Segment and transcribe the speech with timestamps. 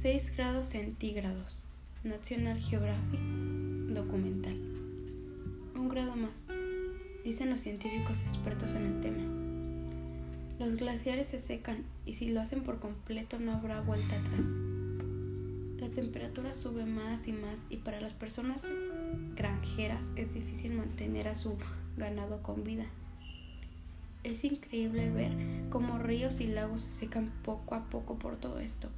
[0.00, 1.62] 6 grados centígrados.
[2.04, 3.20] National Geographic
[3.92, 4.56] documental.
[5.74, 6.44] Un grado más,
[7.22, 9.22] dicen los científicos expertos en el tema.
[10.58, 14.46] Los glaciares se secan y si lo hacen por completo no habrá vuelta atrás.
[15.78, 18.70] La temperatura sube más y más y para las personas
[19.36, 21.58] granjeras es difícil mantener a su
[21.98, 22.86] ganado con vida.
[24.24, 25.32] Es increíble ver
[25.68, 28.88] cómo ríos y lagos se secan poco a poco por todo esto.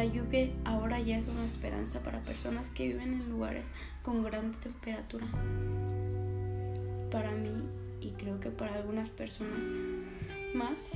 [0.00, 3.70] La lluvia ahora ya es una esperanza para personas que viven en lugares
[4.02, 5.26] con gran temperatura.
[7.10, 7.50] Para mí,
[8.00, 9.66] y creo que para algunas personas
[10.54, 10.94] más,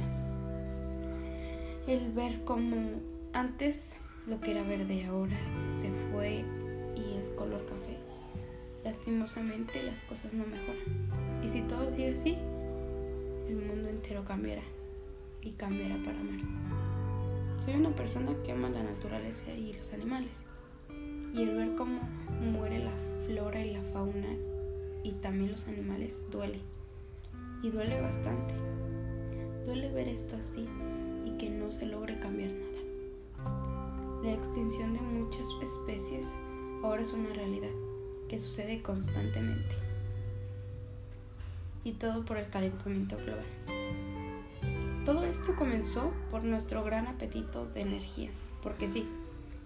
[1.86, 2.92] el ver cómo
[3.34, 3.94] antes
[4.26, 5.36] lo que era verde ahora
[5.74, 6.42] se fue
[6.96, 7.98] y es color café.
[8.84, 11.42] Lastimosamente las cosas no mejoran.
[11.44, 12.38] Y si todo sigue así,
[13.50, 14.62] el mundo entero cambiará
[15.42, 16.93] y cambiará para mal.
[17.58, 20.44] Soy una persona que ama la naturaleza y los animales.
[21.34, 22.00] Y el ver cómo
[22.40, 22.92] muere la
[23.26, 24.34] flora y la fauna
[25.02, 26.60] y también los animales duele.
[27.62, 28.54] Y duele bastante.
[29.64, 30.66] Duele ver esto así
[31.24, 34.22] y que no se logre cambiar nada.
[34.22, 36.34] La extinción de muchas especies
[36.82, 37.70] ahora es una realidad
[38.28, 39.76] que sucede constantemente.
[41.84, 43.44] Y todo por el calentamiento global.
[45.04, 48.30] Todo esto comenzó por nuestro gran apetito de energía,
[48.62, 49.06] porque sí,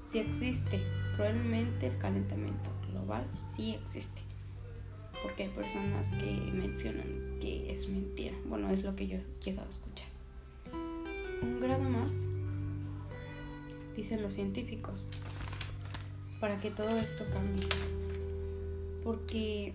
[0.04, 0.80] sí existe,
[1.14, 4.20] probablemente el calentamiento global sí existe,
[5.22, 9.68] porque hay personas que mencionan que es mentira, bueno, es lo que yo he llegado
[9.68, 10.08] a escuchar.
[11.40, 12.26] Un grado más,
[13.94, 15.06] dicen los científicos,
[16.40, 17.68] para que todo esto cambie,
[19.04, 19.72] porque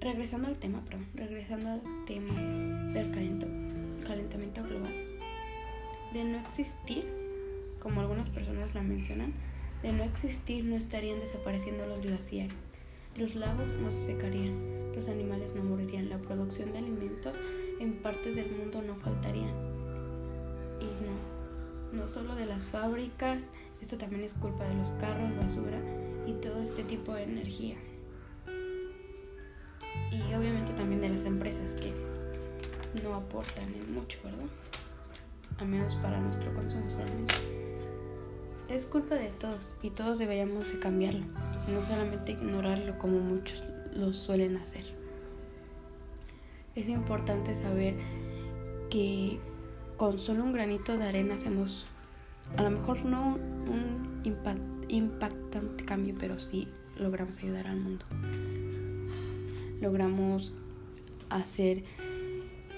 [0.00, 2.34] regresando al tema, perdón, regresando al tema
[2.92, 4.92] del calentamiento calentamiento global.
[6.12, 7.08] De no existir,
[7.80, 9.32] como algunas personas la mencionan,
[9.82, 12.68] de no existir no estarían desapareciendo los glaciares,
[13.16, 17.38] los lagos no se secarían, los animales no morirían, la producción de alimentos
[17.80, 19.54] en partes del mundo no faltarían.
[20.80, 23.48] Y no, no solo de las fábricas,
[23.80, 25.80] esto también es culpa de los carros, basura
[26.26, 27.76] y todo este tipo de energía.
[30.10, 31.92] Y obviamente también de las empresas que
[33.02, 34.46] no aportan en mucho, ¿verdad?
[35.58, 37.34] Al menos para nuestro consumo solamente.
[38.68, 41.24] Es culpa de todos y todos deberíamos de cambiarlo,
[41.68, 43.62] no solamente ignorarlo como muchos
[43.94, 44.84] lo suelen hacer.
[46.74, 47.96] Es importante saber
[48.88, 49.38] que
[49.96, 51.86] con solo un granito de arena hacemos,
[52.56, 54.22] a lo mejor no un
[54.88, 58.06] impactante cambio, pero sí logramos ayudar al mundo.
[59.80, 60.54] Logramos
[61.28, 61.84] hacer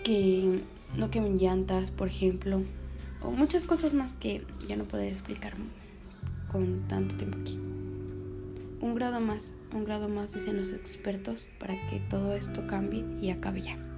[0.04, 0.60] que
[0.96, 2.62] no quemen llantas, por ejemplo,
[3.22, 5.54] o muchas cosas más que ya no podré explicar
[6.52, 7.58] con tanto tiempo aquí.
[8.80, 13.30] Un grado más, un grado más dicen los expertos para que todo esto cambie y
[13.30, 13.93] acabe ya.